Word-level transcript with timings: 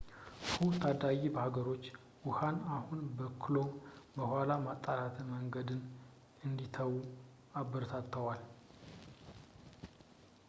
ሑ 0.49 0.67
ታዳጊ 0.83 1.21
ሀገሮች 1.41 1.83
ውሀን 2.27 2.55
አሁን 2.77 3.01
በክሎ 3.17 3.55
በኋላ 4.15 4.49
የማጥራት 4.59 5.17
መንገድን 5.33 5.81
እንዲተዉ 6.47 6.93
አበረታተዋል 7.61 8.41